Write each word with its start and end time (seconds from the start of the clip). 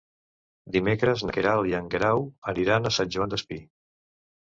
Dimecres 0.75 1.25
na 1.27 1.35
Queralt 1.37 1.71
i 1.73 1.77
en 1.81 1.93
Guerau 1.93 2.27
aniran 2.55 2.93
a 2.95 2.97
Sant 2.99 3.17
Joan 3.19 3.39
Despí. 3.39 3.65